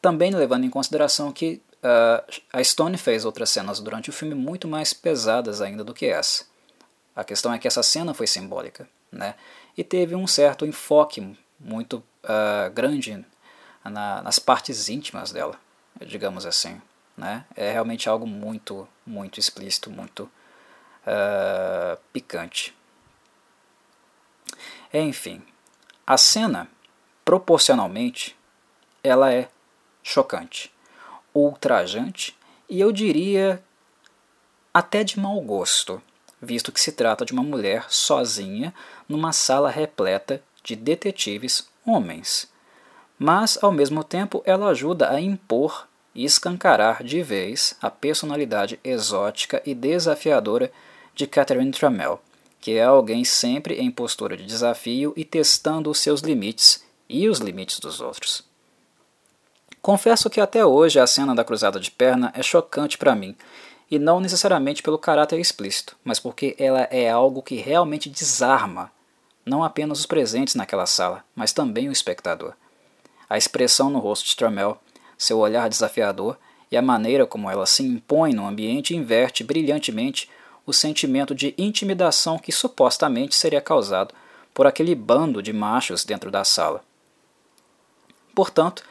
também 0.00 0.30
levando 0.30 0.64
em 0.64 0.70
consideração 0.70 1.32
que 1.32 1.60
uh, 1.82 2.40
a 2.52 2.62
Stone 2.62 2.96
fez 2.96 3.24
outras 3.24 3.50
cenas 3.50 3.80
durante 3.80 4.10
o 4.10 4.12
filme 4.12 4.34
muito 4.34 4.68
mais 4.68 4.92
pesadas 4.92 5.60
ainda 5.60 5.82
do 5.82 5.94
que 5.94 6.06
essa. 6.06 6.44
A 7.14 7.24
questão 7.24 7.52
é 7.52 7.58
que 7.58 7.68
essa 7.68 7.82
cena 7.82 8.14
foi 8.14 8.26
simbólica, 8.26 8.88
né? 9.10 9.34
E 9.76 9.84
teve 9.84 10.14
um 10.14 10.26
certo 10.26 10.66
enfoque 10.66 11.36
muito 11.58 12.02
uh, 12.24 12.70
grande 12.72 13.24
na, 13.84 14.22
nas 14.22 14.38
partes 14.38 14.88
íntimas 14.88 15.32
dela, 15.32 15.58
digamos 16.06 16.46
assim, 16.46 16.80
né? 17.16 17.44
É 17.54 17.70
realmente 17.70 18.08
algo 18.08 18.26
muito, 18.26 18.88
muito 19.06 19.38
explícito, 19.38 19.90
muito 19.90 20.24
uh, 21.06 21.98
picante. 22.12 22.74
Enfim, 24.92 25.42
a 26.06 26.18
cena, 26.18 26.68
proporcionalmente, 27.24 28.36
ela 29.02 29.32
é 29.32 29.48
chocante, 30.02 30.72
ultrajante 31.34 32.36
e 32.68 32.80
eu 32.80 32.92
diria 32.92 33.62
até 34.72 35.02
de 35.04 35.18
mau 35.18 35.40
gosto, 35.40 36.02
visto 36.40 36.72
que 36.72 36.80
se 36.80 36.92
trata 36.92 37.24
de 37.24 37.32
uma 37.32 37.42
mulher 37.42 37.86
sozinha 37.88 38.74
numa 39.08 39.32
sala 39.32 39.70
repleta 39.70 40.42
de 40.62 40.76
detetives 40.76 41.68
homens. 41.86 42.50
Mas, 43.18 43.58
ao 43.62 43.72
mesmo 43.72 44.02
tempo, 44.02 44.42
ela 44.44 44.68
ajuda 44.68 45.10
a 45.10 45.20
impor 45.20 45.86
e 46.14 46.24
escancarar 46.24 47.02
de 47.02 47.22
vez 47.22 47.76
a 47.80 47.90
personalidade 47.90 48.78
exótica 48.84 49.62
e 49.64 49.74
desafiadora 49.74 50.70
de 51.14 51.26
Catherine 51.26 51.70
Trammell, 51.70 52.20
que 52.62 52.76
é 52.76 52.84
alguém 52.84 53.24
sempre 53.24 53.74
em 53.74 53.90
postura 53.90 54.36
de 54.36 54.46
desafio 54.46 55.12
e 55.16 55.24
testando 55.24 55.90
os 55.90 55.98
seus 55.98 56.20
limites 56.20 56.84
e 57.08 57.28
os 57.28 57.40
limites 57.40 57.80
dos 57.80 58.00
outros. 58.00 58.44
Confesso 59.82 60.30
que 60.30 60.40
até 60.40 60.64
hoje 60.64 61.00
a 61.00 61.06
cena 61.08 61.34
da 61.34 61.42
cruzada 61.42 61.80
de 61.80 61.90
perna 61.90 62.32
é 62.36 62.42
chocante 62.42 62.96
para 62.96 63.16
mim, 63.16 63.36
e 63.90 63.98
não 63.98 64.20
necessariamente 64.20 64.80
pelo 64.80 64.96
caráter 64.96 65.40
explícito, 65.40 65.96
mas 66.04 66.20
porque 66.20 66.54
ela 66.56 66.82
é 66.82 67.10
algo 67.10 67.42
que 67.42 67.56
realmente 67.56 68.08
desarma 68.08 68.92
não 69.44 69.64
apenas 69.64 69.98
os 69.98 70.06
presentes 70.06 70.54
naquela 70.54 70.86
sala, 70.86 71.24
mas 71.34 71.52
também 71.52 71.88
o 71.88 71.92
espectador. 71.92 72.54
A 73.28 73.36
expressão 73.36 73.90
no 73.90 73.98
rosto 73.98 74.24
de 74.24 74.36
Trammell, 74.36 74.78
seu 75.18 75.38
olhar 75.38 75.68
desafiador 75.68 76.38
e 76.70 76.76
a 76.76 76.80
maneira 76.80 77.26
como 77.26 77.50
ela 77.50 77.66
se 77.66 77.82
impõe 77.82 78.32
no 78.32 78.46
ambiente 78.46 78.94
inverte 78.94 79.42
brilhantemente 79.42 80.30
o 80.66 80.72
sentimento 80.72 81.34
de 81.34 81.54
intimidação 81.58 82.38
que 82.38 82.52
supostamente 82.52 83.34
seria 83.34 83.60
causado 83.60 84.14
por 84.54 84.66
aquele 84.66 84.94
bando 84.94 85.42
de 85.42 85.52
machos 85.52 86.04
dentro 86.04 86.30
da 86.30 86.44
sala. 86.44 86.82
Portanto, 88.34 88.82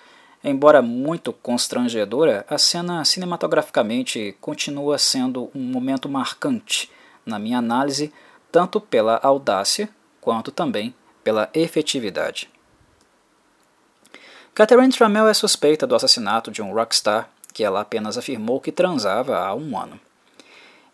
embora 0.43 0.81
muito 0.81 1.31
constrangedora, 1.31 2.45
a 2.49 2.57
cena 2.57 3.05
cinematograficamente 3.05 4.35
continua 4.41 4.97
sendo 4.97 5.49
um 5.55 5.61
momento 5.61 6.09
marcante 6.09 6.91
na 7.25 7.39
minha 7.39 7.59
análise, 7.59 8.11
tanto 8.51 8.81
pela 8.81 9.19
audácia 9.21 9.89
quanto 10.19 10.51
também 10.51 10.93
pela 11.23 11.49
efetividade. 11.53 12.49
Catherine 14.53 14.91
Trammell 14.91 15.27
é 15.27 15.33
suspeita 15.33 15.87
do 15.87 15.95
assassinato 15.95 16.51
de 16.51 16.61
um 16.61 16.73
rockstar 16.73 17.29
que 17.53 17.63
ela 17.63 17.81
apenas 17.81 18.17
afirmou 18.17 18.59
que 18.59 18.71
transava 18.71 19.37
há 19.37 19.53
um 19.55 19.79
ano. 19.79 19.99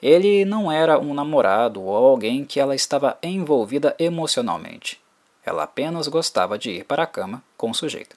Ele 0.01 0.45
não 0.45 0.71
era 0.71 0.99
um 0.99 1.13
namorado 1.13 1.81
ou 1.81 1.95
alguém 1.95 2.45
que 2.45 2.59
ela 2.59 2.75
estava 2.75 3.17
envolvida 3.23 3.95
emocionalmente. 3.97 4.99
Ela 5.45 5.63
apenas 5.63 6.07
gostava 6.07 6.57
de 6.57 6.71
ir 6.71 6.83
para 6.83 7.03
a 7.03 7.07
cama 7.07 7.43
com 7.55 7.71
o 7.71 7.75
sujeito. 7.75 8.15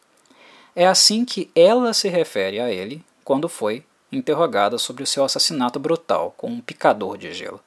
É 0.74 0.86
assim 0.86 1.24
que 1.24 1.50
ela 1.54 1.92
se 1.92 2.08
refere 2.08 2.60
a 2.60 2.70
ele 2.70 3.02
quando 3.24 3.48
foi 3.48 3.84
interrogada 4.12 4.78
sobre 4.78 5.02
o 5.02 5.06
seu 5.06 5.24
assassinato 5.24 5.78
brutal 5.78 6.34
com 6.36 6.48
um 6.48 6.60
picador 6.60 7.16
de 7.16 7.32
gelo. 7.32 7.60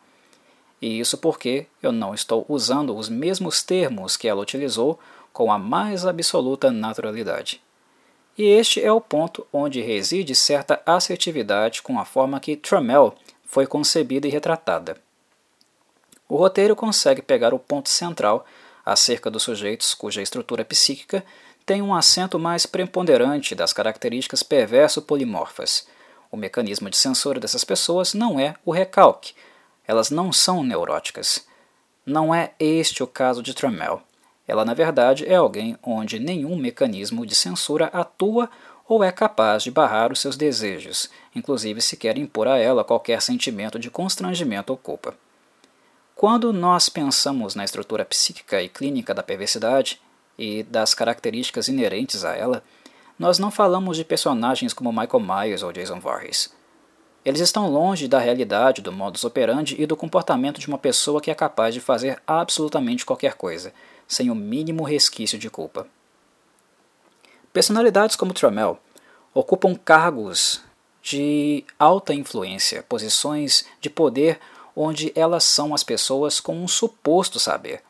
E 0.81 0.99
isso 0.99 1.17
porque 1.17 1.65
eu 1.81 1.91
não 1.91 2.13
estou 2.13 2.45
usando 2.49 2.95
os 2.95 3.07
mesmos 3.07 3.63
termos 3.63 4.17
que 4.17 4.27
ela 4.27 4.41
utilizou 4.41 4.99
com 5.31 5.51
a 5.51 5.57
mais 5.57 6.05
absoluta 6.05 6.69
naturalidade. 6.69 7.61
E 8.37 8.43
este 8.43 8.83
é 8.83 8.91
o 8.91 8.99
ponto 8.99 9.47
onde 9.53 9.81
reside 9.81 10.35
certa 10.35 10.81
assertividade 10.85 11.81
com 11.81 11.99
a 11.99 12.05
forma 12.05 12.39
que 12.39 12.57
Trammell 12.57 13.15
foi 13.53 13.67
concebida 13.67 14.27
e 14.27 14.31
retratada. 14.31 14.97
O 16.27 16.35
roteiro 16.35 16.75
consegue 16.75 17.21
pegar 17.21 17.53
o 17.53 17.59
ponto 17.59 17.87
central 17.87 18.47
acerca 18.83 19.29
dos 19.29 19.43
sujeitos 19.43 19.93
cuja 19.93 20.23
estrutura 20.23 20.65
psíquica 20.65 21.23
tem 21.63 21.79
um 21.79 21.93
acento 21.93 22.39
mais 22.39 22.65
preponderante 22.65 23.53
das 23.53 23.71
características 23.71 24.41
perverso-polimorfas. 24.41 25.87
O 26.31 26.35
mecanismo 26.35 26.89
de 26.89 26.97
censura 26.97 27.39
dessas 27.39 27.63
pessoas 27.63 28.15
não 28.15 28.39
é 28.39 28.55
o 28.65 28.71
recalque, 28.71 29.35
elas 29.87 30.09
não 30.09 30.33
são 30.33 30.63
neuróticas. 30.63 31.45
Não 32.03 32.33
é 32.33 32.53
este 32.59 33.03
o 33.03 33.07
caso 33.07 33.43
de 33.43 33.53
Trammell. 33.53 34.01
Ela, 34.47 34.65
na 34.65 34.73
verdade, 34.73 35.27
é 35.27 35.35
alguém 35.35 35.77
onde 35.83 36.17
nenhum 36.17 36.55
mecanismo 36.55 37.23
de 37.23 37.35
censura 37.35 37.85
atua 37.93 38.49
ou 38.93 39.03
é 39.03 39.11
capaz 39.11 39.63
de 39.63 39.71
barrar 39.71 40.11
os 40.11 40.19
seus 40.19 40.37
desejos, 40.37 41.09
inclusive 41.35 41.81
se 41.81 41.97
quer 41.97 42.15
impor 42.15 42.47
a 42.47 42.59
ela 42.59 42.83
qualquer 42.83 43.23
sentimento 43.23 43.79
de 43.79 43.89
constrangimento 43.89 44.71
ou 44.71 44.77
culpa. 44.77 45.15
Quando 46.15 46.53
nós 46.53 46.89
pensamos 46.89 47.55
na 47.55 47.65
estrutura 47.65 48.05
psíquica 48.05 48.61
e 48.61 48.69
clínica 48.69 49.11
da 49.11 49.23
perversidade 49.23 49.99
e 50.37 50.61
das 50.61 50.93
características 50.93 51.67
inerentes 51.67 52.23
a 52.23 52.35
ela, 52.35 52.63
nós 53.17 53.39
não 53.39 53.49
falamos 53.49 53.97
de 53.97 54.05
personagens 54.05 54.75
como 54.75 54.93
Michael 54.93 55.19
Myers 55.19 55.63
ou 55.63 55.73
Jason 55.73 55.99
Voorhees. 55.99 56.53
Eles 57.25 57.41
estão 57.41 57.71
longe 57.71 58.07
da 58.07 58.19
realidade 58.19 58.79
do 58.79 58.91
modus 58.91 59.23
operandi 59.23 59.75
e 59.81 59.87
do 59.87 59.97
comportamento 59.97 60.59
de 60.59 60.67
uma 60.67 60.77
pessoa 60.77 61.19
que 61.19 61.31
é 61.31 61.35
capaz 61.35 61.73
de 61.73 61.81
fazer 61.81 62.21
absolutamente 62.27 63.07
qualquer 63.07 63.33
coisa, 63.33 63.73
sem 64.07 64.29
o 64.29 64.35
mínimo 64.35 64.83
resquício 64.83 65.39
de 65.39 65.49
culpa. 65.49 65.87
Personalidades 67.53 68.15
como 68.15 68.33
Trammell 68.33 68.79
ocupam 69.31 69.75
cargos 69.75 70.59
de 71.03 71.63
alta 71.77 72.11
influência, 72.11 72.81
posições 72.81 73.63
de 73.79 73.91
poder 73.91 74.39
onde 74.75 75.13
elas 75.15 75.43
são 75.43 75.71
as 75.71 75.83
pessoas 75.83 76.39
com 76.39 76.55
um 76.55 76.67
suposto 76.67 77.39
saber, 77.39 77.83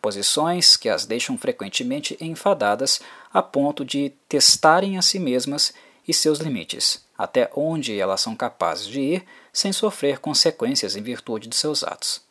posições 0.00 0.76
que 0.76 0.88
as 0.88 1.04
deixam 1.04 1.36
frequentemente 1.36 2.16
enfadadas 2.20 3.00
a 3.34 3.42
ponto 3.42 3.84
de 3.84 4.12
testarem 4.28 4.96
a 4.96 5.02
si 5.02 5.18
mesmas 5.18 5.74
e 6.06 6.14
seus 6.14 6.38
limites, 6.38 7.04
até 7.18 7.50
onde 7.56 7.98
elas 7.98 8.20
são 8.20 8.36
capazes 8.36 8.86
de 8.86 9.00
ir 9.00 9.24
sem 9.52 9.72
sofrer 9.72 10.20
consequências 10.20 10.94
em 10.94 11.02
virtude 11.02 11.48
de 11.48 11.56
seus 11.56 11.82
atos. 11.82 12.22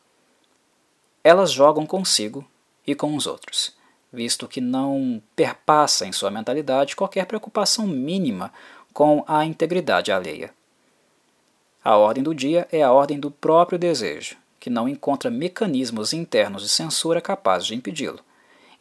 Elas 1.21 1.51
jogam 1.51 1.85
consigo 1.85 2.47
e 2.85 2.95
com 2.95 3.13
os 3.13 3.27
outros 3.27 3.76
visto 4.17 4.47
que 4.47 4.59
não 4.59 5.21
perpassa 5.35 6.03
em 6.03 6.11
sua 6.11 6.31
mentalidade 6.31 6.95
qualquer 6.95 7.27
preocupação 7.27 7.85
mínima 7.85 8.51
com 8.91 9.23
a 9.27 9.45
integridade 9.45 10.11
alheia. 10.11 10.51
A 11.83 11.95
ordem 11.95 12.23
do 12.23 12.33
dia 12.33 12.67
é 12.71 12.81
a 12.81 12.91
ordem 12.91 13.19
do 13.19 13.29
próprio 13.29 13.77
desejo, 13.77 14.35
que 14.59 14.71
não 14.71 14.89
encontra 14.89 15.29
mecanismos 15.29 16.13
internos 16.13 16.63
de 16.63 16.69
censura 16.69 17.21
capazes 17.21 17.67
de 17.67 17.75
impedi-lo, 17.75 18.19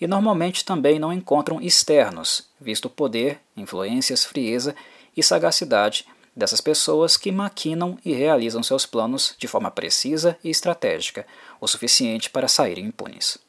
e 0.01 0.07
normalmente 0.07 0.65
também 0.65 0.99
não 0.99 1.13
encontram 1.13 1.61
externos, 1.61 2.49
visto 2.59 2.87
o 2.87 2.91
poder, 2.91 3.39
influências, 3.55 4.25
frieza 4.25 4.75
e 5.15 5.23
sagacidade 5.23 6.07
dessas 6.35 6.63
pessoas 6.63 7.19
que 7.19 7.31
maquinam 7.31 7.99
e 8.03 8.15
realizam 8.15 8.63
seus 8.63 8.87
planos 8.87 9.35
de 9.39 9.47
forma 9.47 9.71
precisa 9.71 10.39
e 10.43 10.49
estratégica, 10.49 11.27
o 11.61 11.69
suficiente 11.69 12.31
para 12.31 12.49
saírem 12.49 12.87
impunes 12.87 13.46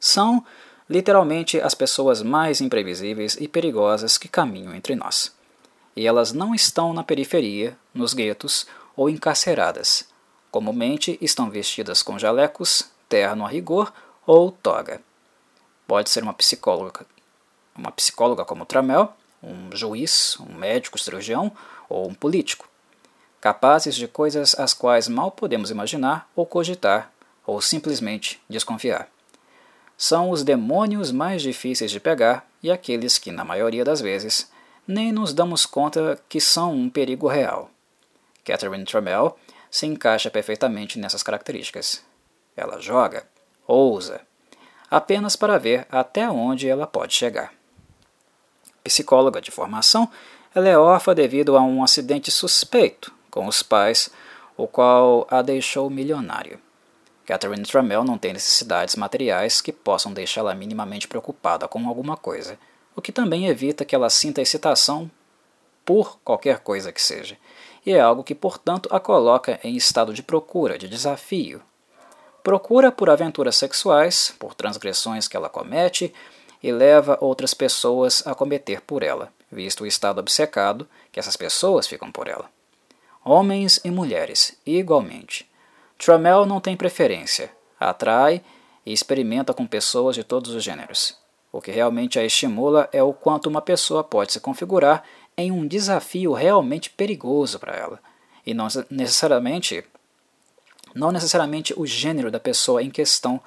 são 0.00 0.44
literalmente 0.88 1.60
as 1.60 1.74
pessoas 1.74 2.22
mais 2.22 2.60
imprevisíveis 2.60 3.36
e 3.38 3.46
perigosas 3.46 4.16
que 4.16 4.28
caminham 4.28 4.74
entre 4.74 4.94
nós. 4.94 5.34
E 5.94 6.06
elas 6.06 6.32
não 6.32 6.54
estão 6.54 6.92
na 6.92 7.04
periferia, 7.04 7.76
nos 7.92 8.14
guetos 8.14 8.66
ou 8.96 9.10
encarceradas. 9.10 10.08
Comumente 10.50 11.18
estão 11.20 11.50
vestidas 11.50 12.02
com 12.02 12.18
jalecos, 12.18 12.88
terno 13.08 13.44
a 13.44 13.48
rigor 13.48 13.92
ou 14.26 14.50
toga. 14.50 15.00
Pode 15.86 16.08
ser 16.08 16.22
uma 16.22 16.32
psicóloga, 16.32 17.04
uma 17.74 17.90
psicóloga 17.90 18.44
como 18.44 18.64
Tramel, 18.64 19.12
um 19.42 19.74
juiz, 19.74 20.38
um 20.40 20.54
médico 20.54 20.98
cirurgião 20.98 21.52
ou 21.88 22.08
um 22.08 22.14
político, 22.14 22.68
capazes 23.40 23.94
de 23.94 24.08
coisas 24.08 24.58
as 24.58 24.74
quais 24.74 25.08
mal 25.08 25.30
podemos 25.30 25.70
imaginar 25.70 26.28
ou 26.34 26.44
cogitar, 26.44 27.10
ou 27.46 27.60
simplesmente 27.60 28.40
desconfiar 28.48 29.08
são 29.98 30.30
os 30.30 30.44
demônios 30.44 31.10
mais 31.10 31.42
difíceis 31.42 31.90
de 31.90 31.98
pegar 31.98 32.48
e 32.62 32.70
aqueles 32.70 33.18
que, 33.18 33.32
na 33.32 33.44
maioria 33.44 33.84
das 33.84 34.00
vezes, 34.00 34.48
nem 34.86 35.10
nos 35.10 35.34
damos 35.34 35.66
conta 35.66 36.16
que 36.28 36.40
são 36.40 36.72
um 36.72 36.88
perigo 36.88 37.26
real. 37.26 37.68
Catherine 38.44 38.84
Trammell 38.84 39.36
se 39.68 39.86
encaixa 39.86 40.30
perfeitamente 40.30 41.00
nessas 41.00 41.24
características. 41.24 42.04
Ela 42.56 42.80
joga, 42.80 43.26
ousa, 43.66 44.20
apenas 44.88 45.34
para 45.34 45.58
ver 45.58 45.84
até 45.90 46.30
onde 46.30 46.68
ela 46.68 46.86
pode 46.86 47.12
chegar. 47.12 47.52
Psicóloga 48.84 49.40
de 49.40 49.50
formação, 49.50 50.08
ela 50.54 50.68
é 50.68 50.78
órfã 50.78 51.12
devido 51.12 51.56
a 51.56 51.60
um 51.60 51.82
acidente 51.82 52.30
suspeito 52.30 53.12
com 53.32 53.46
os 53.46 53.64
pais, 53.64 54.10
o 54.56 54.68
qual 54.68 55.26
a 55.28 55.42
deixou 55.42 55.90
milionário. 55.90 56.60
Catherine 57.28 57.62
Trammell 57.62 58.04
não 58.04 58.16
tem 58.16 58.32
necessidades 58.32 58.96
materiais 58.96 59.60
que 59.60 59.70
possam 59.70 60.14
deixá-la 60.14 60.54
minimamente 60.54 61.06
preocupada 61.06 61.68
com 61.68 61.86
alguma 61.86 62.16
coisa, 62.16 62.58
o 62.96 63.02
que 63.02 63.12
também 63.12 63.48
evita 63.48 63.84
que 63.84 63.94
ela 63.94 64.08
sinta 64.08 64.40
excitação 64.40 65.10
por 65.84 66.18
qualquer 66.24 66.60
coisa 66.60 66.90
que 66.90 67.02
seja, 67.02 67.36
e 67.84 67.92
é 67.92 68.00
algo 68.00 68.24
que, 68.24 68.34
portanto, 68.34 68.88
a 68.90 68.98
coloca 68.98 69.60
em 69.62 69.76
estado 69.76 70.14
de 70.14 70.22
procura, 70.22 70.78
de 70.78 70.88
desafio. 70.88 71.60
Procura 72.42 72.90
por 72.90 73.10
aventuras 73.10 73.56
sexuais, 73.56 74.34
por 74.38 74.54
transgressões 74.54 75.28
que 75.28 75.36
ela 75.36 75.50
comete 75.50 76.14
e 76.62 76.72
leva 76.72 77.18
outras 77.20 77.52
pessoas 77.52 78.26
a 78.26 78.34
cometer 78.34 78.80
por 78.80 79.02
ela, 79.02 79.30
visto 79.52 79.84
o 79.84 79.86
estado 79.86 80.18
obcecado 80.18 80.88
que 81.12 81.20
essas 81.20 81.36
pessoas 81.36 81.86
ficam 81.86 82.10
por 82.10 82.26
ela. 82.26 82.50
Homens 83.22 83.80
e 83.84 83.90
mulheres, 83.90 84.56
igualmente 84.64 85.46
Trammell 85.98 86.46
não 86.46 86.60
tem 86.60 86.76
preferência, 86.76 87.50
atrai 87.78 88.40
e 88.86 88.92
experimenta 88.92 89.52
com 89.52 89.66
pessoas 89.66 90.14
de 90.14 90.22
todos 90.22 90.54
os 90.54 90.62
gêneros. 90.62 91.18
O 91.50 91.60
que 91.60 91.72
realmente 91.72 92.18
a 92.18 92.24
estimula 92.24 92.88
é 92.92 93.02
o 93.02 93.12
quanto 93.12 93.48
uma 93.48 93.60
pessoa 93.60 94.04
pode 94.04 94.32
se 94.32 94.40
configurar 94.40 95.02
em 95.36 95.50
um 95.50 95.66
desafio 95.66 96.32
realmente 96.32 96.88
perigoso 96.90 97.58
para 97.58 97.74
ela, 97.74 98.00
e 98.46 98.54
não 98.54 98.68
necessariamente 98.88 99.84
não 100.94 101.12
necessariamente 101.12 101.74
o 101.76 101.84
gênero 101.84 102.30
da 102.30 102.40
pessoa 102.40 102.82
em 102.82 102.90
questão 102.90 103.40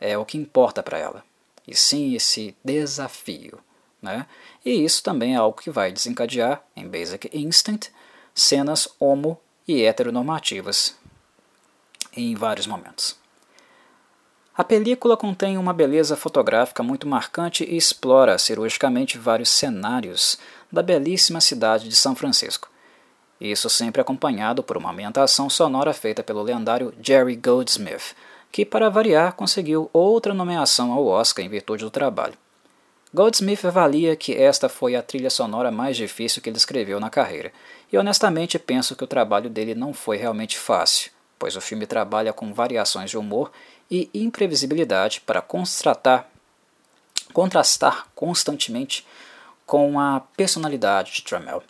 é 0.00 0.18
o 0.18 0.24
que 0.24 0.36
importa 0.36 0.82
para 0.82 0.98
ela, 0.98 1.24
e 1.66 1.74
sim 1.74 2.14
esse 2.14 2.54
desafio. 2.62 3.58
Né? 4.02 4.26
E 4.64 4.84
isso 4.84 5.02
também 5.02 5.34
é 5.34 5.38
algo 5.38 5.60
que 5.60 5.70
vai 5.70 5.90
desencadear, 5.90 6.62
em 6.76 6.86
Basic 6.86 7.30
Instinct, 7.32 7.90
cenas 8.34 8.88
homo 9.00 9.40
e 9.66 9.82
heteronormativas 9.82 10.96
em 12.16 12.34
vários 12.34 12.66
momentos. 12.66 13.16
A 14.56 14.62
película 14.62 15.16
contém 15.16 15.58
uma 15.58 15.72
beleza 15.72 16.16
fotográfica 16.16 16.80
muito 16.80 17.08
marcante 17.08 17.64
e 17.64 17.76
explora 17.76 18.38
cirurgicamente 18.38 19.18
vários 19.18 19.48
cenários 19.48 20.38
da 20.70 20.80
belíssima 20.80 21.40
cidade 21.40 21.88
de 21.88 21.96
São 21.96 22.14
Francisco. 22.14 22.70
Isso 23.40 23.68
sempre 23.68 24.00
acompanhado 24.00 24.62
por 24.62 24.76
uma 24.76 24.92
ambientação 24.92 25.50
sonora 25.50 25.92
feita 25.92 26.22
pelo 26.22 26.42
lendário 26.42 26.94
Jerry 27.02 27.34
Goldsmith, 27.34 28.14
que, 28.52 28.64
para 28.64 28.88
variar, 28.88 29.32
conseguiu 29.32 29.90
outra 29.92 30.32
nomeação 30.32 30.92
ao 30.92 31.04
Oscar 31.04 31.44
em 31.44 31.48
virtude 31.48 31.82
do 31.82 31.90
trabalho. 31.90 32.38
Goldsmith 33.12 33.64
avalia 33.64 34.14
que 34.14 34.32
esta 34.32 34.68
foi 34.68 34.94
a 34.94 35.02
trilha 35.02 35.30
sonora 35.30 35.72
mais 35.72 35.96
difícil 35.96 36.40
que 36.40 36.48
ele 36.48 36.56
escreveu 36.56 37.00
na 37.00 37.10
carreira, 37.10 37.52
e 37.92 37.98
honestamente 37.98 38.56
penso 38.58 38.94
que 38.94 39.02
o 39.02 39.08
trabalho 39.08 39.50
dele 39.50 39.74
não 39.74 39.92
foi 39.92 40.16
realmente 40.16 40.56
fácil, 40.56 41.10
pois 41.44 41.56
o 41.56 41.60
filme 41.60 41.86
trabalha 41.86 42.32
com 42.32 42.54
variações 42.54 43.10
de 43.10 43.18
humor 43.18 43.52
e 43.90 44.08
imprevisibilidade 44.14 45.20
para 45.20 45.42
contrastar, 45.42 46.26
constantemente 48.14 49.06
com 49.66 50.00
a 50.00 50.20
personalidade 50.38 51.12
de 51.12 51.22
Trammell. 51.22 51.62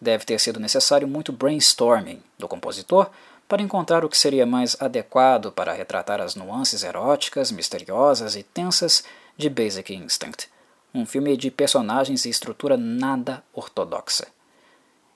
Deve 0.00 0.24
ter 0.24 0.40
sido 0.40 0.58
necessário 0.58 1.06
muito 1.06 1.34
brainstorming 1.34 2.22
do 2.38 2.48
compositor 2.48 3.10
para 3.46 3.60
encontrar 3.60 4.06
o 4.06 4.08
que 4.08 4.16
seria 4.16 4.46
mais 4.46 4.74
adequado 4.80 5.52
para 5.52 5.74
retratar 5.74 6.22
as 6.22 6.34
nuances 6.34 6.82
eróticas, 6.82 7.52
misteriosas 7.52 8.34
e 8.36 8.42
tensas 8.42 9.04
de 9.36 9.50
Basic 9.50 9.94
Instinct, 9.94 10.48
um 10.94 11.04
filme 11.04 11.36
de 11.36 11.50
personagens 11.50 12.24
e 12.24 12.30
estrutura 12.30 12.78
nada 12.78 13.44
ortodoxa. 13.52 14.26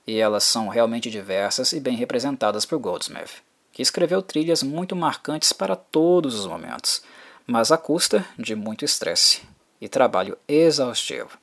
E 0.07 0.18
elas 0.18 0.45
são 0.45 0.68
realmente 0.68 1.11
diversas 1.11 1.73
e 1.73 1.80
bem 1.80 1.97
representadas 1.97 2.66
por 2.66 2.78
Goldsmith 2.78 3.49
que 3.73 3.83
escreveu 3.83 4.23
trilhas 4.23 4.63
muito 4.63 4.97
marcantes 4.97 5.53
para 5.53 5.77
todos 5.77 6.39
os 6.39 6.47
momentos, 6.47 7.03
mas 7.47 7.71
à 7.73 7.79
custa 7.79 8.27
de 8.39 8.55
muito 8.55 8.85
estresse 8.85 9.43
e 9.81 9.89
trabalho 9.89 10.37
exaustivo. 10.47 11.39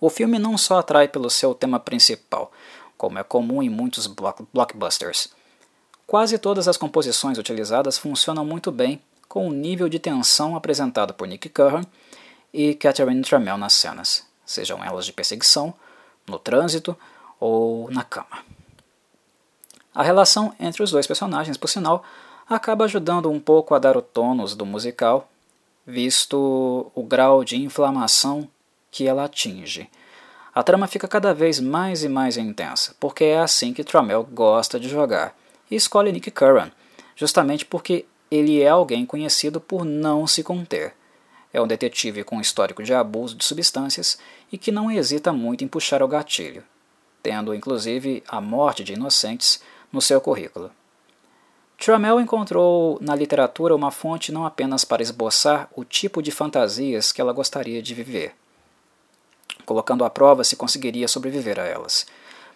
O 0.00 0.10
filme 0.10 0.38
não 0.38 0.58
só 0.58 0.78
atrai 0.78 1.08
pelo 1.08 1.30
seu 1.30 1.54
tema 1.54 1.78
principal, 1.78 2.52
como 2.96 3.18
é 3.18 3.22
comum 3.22 3.62
em 3.62 3.68
muitos 3.68 4.06
blockbusters. 4.52 5.28
Quase 6.06 6.38
todas 6.38 6.68
as 6.68 6.76
composições 6.76 7.38
utilizadas 7.38 7.98
funcionam 7.98 8.44
muito 8.44 8.70
bem 8.70 9.00
com 9.28 9.48
o 9.48 9.52
nível 9.52 9.88
de 9.88 9.98
tensão 9.98 10.54
apresentado 10.54 11.14
por 11.14 11.26
Nick 11.26 11.48
Curran 11.48 11.84
e 12.52 12.74
Catherine 12.74 13.22
Trammell 13.22 13.56
nas 13.56 13.72
cenas, 13.72 14.26
sejam 14.44 14.84
elas 14.84 15.06
de 15.06 15.12
perseguição, 15.12 15.72
no 16.26 16.38
trânsito 16.38 16.96
ou 17.40 17.90
na 17.90 18.04
cama. 18.04 18.44
A 19.94 20.02
relação 20.02 20.54
entre 20.58 20.82
os 20.82 20.90
dois 20.90 21.06
personagens, 21.06 21.56
por 21.56 21.68
sinal, 21.68 22.02
acaba 22.48 22.84
ajudando 22.84 23.30
um 23.30 23.38
pouco 23.38 23.74
a 23.74 23.78
dar 23.78 23.96
o 23.96 24.02
tônus 24.02 24.54
do 24.54 24.64
musical, 24.64 25.28
visto 25.86 26.90
o 26.94 27.02
grau 27.02 27.44
de 27.44 27.56
inflamação 27.56 28.48
que 28.90 29.06
ela 29.06 29.24
atinge. 29.24 29.88
A 30.54 30.62
trama 30.62 30.86
fica 30.86 31.08
cada 31.08 31.32
vez 31.32 31.60
mais 31.60 32.04
e 32.04 32.08
mais 32.08 32.36
intensa, 32.36 32.94
porque 33.00 33.24
é 33.24 33.38
assim 33.38 33.72
que 33.72 33.84
Trammell 33.84 34.24
gosta 34.24 34.78
de 34.78 34.88
jogar, 34.88 35.34
e 35.70 35.76
escolhe 35.76 36.12
Nick 36.12 36.30
Curran, 36.30 36.70
justamente 37.16 37.64
porque 37.64 38.04
ele 38.30 38.62
é 38.62 38.68
alguém 38.68 39.04
conhecido 39.04 39.60
por 39.60 39.84
não 39.84 40.26
se 40.26 40.42
conter. 40.42 40.94
É 41.52 41.60
um 41.60 41.66
detetive 41.66 42.24
com 42.24 42.40
histórico 42.40 42.82
de 42.82 42.94
abuso 42.94 43.34
de 43.34 43.44
substâncias 43.44 44.18
e 44.50 44.56
que 44.56 44.72
não 44.72 44.90
hesita 44.90 45.32
muito 45.32 45.64
em 45.64 45.68
puxar 45.68 46.02
o 46.02 46.08
gatilho, 46.08 46.64
tendo 47.22 47.54
inclusive 47.54 48.22
a 48.26 48.40
morte 48.40 48.82
de 48.82 48.94
inocentes 48.94 49.62
no 49.92 50.00
seu 50.00 50.20
currículo. 50.20 50.70
Trammell 51.78 52.20
encontrou 52.20 52.96
na 53.00 53.14
literatura 53.14 53.74
uma 53.74 53.90
fonte 53.90 54.30
não 54.30 54.46
apenas 54.46 54.84
para 54.84 55.02
esboçar 55.02 55.68
o 55.74 55.84
tipo 55.84 56.22
de 56.22 56.30
fantasias 56.30 57.10
que 57.10 57.20
ela 57.20 57.32
gostaria 57.32 57.82
de 57.82 57.92
viver, 57.92 58.34
colocando 59.66 60.04
à 60.04 60.10
prova 60.10 60.44
se 60.44 60.56
conseguiria 60.56 61.08
sobreviver 61.08 61.58
a 61.58 61.64
elas, 61.64 62.06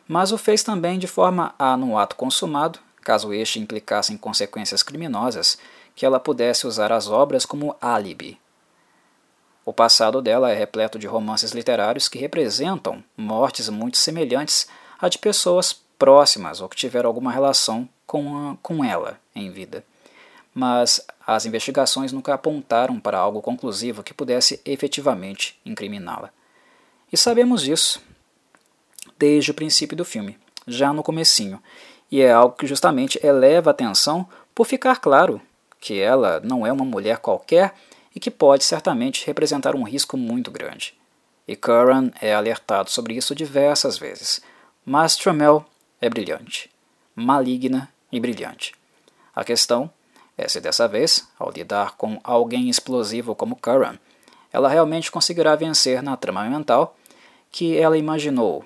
mas 0.07 0.31
o 0.31 0.39
fez 0.39 0.63
também 0.63 0.99
de 0.99 1.09
forma 1.09 1.55
a, 1.59 1.77
no 1.77 1.99
ato 1.99 2.15
consumado, 2.15 2.79
caso 3.03 3.33
este 3.33 3.59
implicasse 3.59 4.13
em 4.13 4.17
consequências 4.17 4.83
criminosas, 4.83 5.59
que 5.95 6.07
ela 6.07 6.21
pudesse 6.21 6.67
usar 6.67 6.93
as 6.93 7.09
obras 7.09 7.45
como 7.45 7.75
álibi. 7.81 8.39
O 9.65 9.73
passado 9.73 10.23
dela 10.23 10.53
é 10.53 10.55
repleto 10.55 10.99
de 10.99 11.09
romances 11.09 11.51
literários 11.51 12.09
que 12.09 12.19
representam 12.19 13.03
mortes 13.17 13.69
muito 13.69 13.97
semelhantes 13.97 14.69
a 15.01 15.09
de 15.09 15.19
pessoas 15.19 15.73
próximas 15.99 16.61
ou 16.61 16.69
que 16.69 16.77
tiveram 16.77 17.09
alguma 17.09 17.33
relação 17.33 17.89
com, 18.07 18.51
a, 18.51 18.57
com 18.63 18.85
ela 18.85 19.19
em 19.35 19.51
vida. 19.51 19.85
Mas 20.55 21.07
as 21.27 21.45
investigações 21.45 22.13
nunca 22.13 22.33
apontaram 22.33 22.99
para 22.99 23.19
algo 23.19 23.43
conclusivo 23.43 24.03
que 24.03 24.15
pudesse 24.15 24.61
efetivamente 24.65 25.61
incriminá-la. 25.65 26.31
E 27.13 27.17
sabemos 27.17 27.63
disso 27.63 28.01
desde 29.19 29.51
o 29.51 29.55
princípio 29.55 29.97
do 29.97 30.05
filme, 30.05 30.39
já 30.67 30.93
no 30.93 31.03
comecinho, 31.03 31.63
e 32.11 32.21
é 32.21 32.33
algo 32.33 32.57
que 32.57 32.67
justamente 32.67 33.19
eleva 33.25 33.71
a 33.71 33.73
atenção 33.73 34.29
por 34.55 34.67
ficar 34.67 34.97
claro 34.97 35.41
que 35.81 36.01
ela 36.01 36.41
não 36.41 36.67
é 36.67 36.73
uma 36.73 36.85
mulher 36.85 37.19
qualquer 37.19 37.75
e 38.15 38.21
que 38.21 38.31
pode 38.31 38.65
certamente 38.65 39.27
representar 39.27 39.75
um 39.75 39.83
risco 39.83 40.17
muito 40.17 40.51
grande. 40.51 40.95
E 41.47 41.55
Curran 41.55 42.11
é 42.21 42.35
alertado 42.35 42.91
sobre 42.91 43.15
isso 43.15 43.35
diversas 43.35 43.99
vezes, 43.99 44.41
mas 44.85 45.17
Trammell 45.17 45.65
é 46.01 46.09
brilhante, 46.09 46.71
maligna 47.15 47.93
e 48.13 48.21
brilhante. 48.21 48.75
A 49.35 49.45
questão 49.45 49.91
é 50.37 50.49
se 50.49 50.61
dessa 50.61 50.87
vez, 50.87 51.27
ao 51.39 51.51
lidar 51.51 51.97
com 51.97 52.21
alguém 52.23 52.69
explosivo 52.69 53.35
como 53.35 53.57
Curran, 53.57 53.99
ela 54.53 54.69
realmente 54.69 55.11
conseguirá 55.11 55.57
vencer 55.57 56.03
na 56.03 56.17
trama 56.17 56.45
mental 56.45 56.97
que 57.51 57.77
ela 57.77 57.97
imaginou 57.97 58.65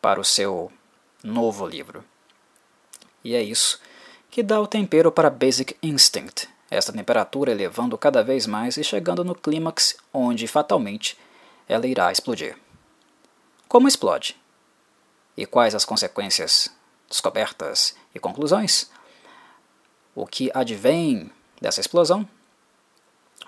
para 0.00 0.20
o 0.20 0.24
seu 0.24 0.70
novo 1.22 1.66
livro. 1.66 2.04
E 3.24 3.34
é 3.34 3.42
isso 3.42 3.80
que 4.30 4.42
dá 4.42 4.60
o 4.60 4.66
tempero 4.66 5.10
para 5.10 5.30
Basic 5.30 5.76
Instinct, 5.82 6.48
essa 6.70 6.92
temperatura 6.92 7.50
elevando 7.50 7.98
cada 7.98 8.22
vez 8.22 8.46
mais 8.46 8.76
e 8.76 8.84
chegando 8.84 9.24
no 9.24 9.34
clímax 9.34 9.96
onde 10.12 10.46
fatalmente 10.46 11.18
ela 11.68 11.86
irá 11.86 12.12
explodir. 12.12 12.56
Como 13.66 13.88
explode? 13.88 14.37
E 15.38 15.46
quais 15.46 15.72
as 15.72 15.84
consequências, 15.84 16.68
descobertas 17.08 17.94
e 18.12 18.18
conclusões, 18.18 18.90
o 20.12 20.26
que 20.26 20.50
advém 20.52 21.30
dessa 21.60 21.80
explosão, 21.80 22.28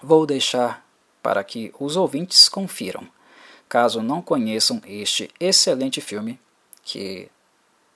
vou 0.00 0.24
deixar 0.24 0.86
para 1.20 1.42
que 1.42 1.74
os 1.80 1.96
ouvintes 1.96 2.48
confiram, 2.48 3.08
caso 3.68 4.02
não 4.02 4.22
conheçam 4.22 4.80
este 4.86 5.32
excelente 5.40 6.00
filme, 6.00 6.38
que, 6.84 7.28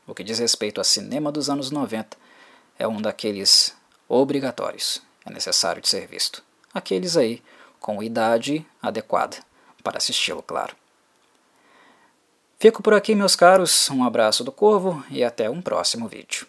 no 0.09 0.13
que 0.13 0.25
diz 0.25 0.41
respeito 0.41 0.81
a 0.81 0.85
cinema 0.85 1.31
dos 1.31 1.49
anos 1.49 1.71
90, 1.71 2.17
é 2.77 2.89
um 2.89 3.01
daqueles 3.01 3.77
obrigatórios, 4.09 5.01
é 5.25 5.31
necessário 5.31 5.81
de 5.81 5.89
ser 5.89 6.09
visto. 6.09 6.43
Aqueles 6.75 7.17
aí 7.17 7.41
com 7.79 8.03
idade 8.03 8.67
adequada 8.83 9.37
para 9.85 9.99
assisti-lo, 9.99 10.43
claro. 10.43 10.75
Fico 12.59 12.83
por 12.83 12.95
aqui, 12.95 13.15
meus 13.15 13.37
caros. 13.37 13.91
Um 13.91 14.05
abraço 14.05 14.43
do 14.45 14.53
Corvo 14.53 15.05
e 15.11 15.23
até 15.23 15.51
um 15.51 15.61
próximo 15.61 16.09
vídeo. 16.09 16.47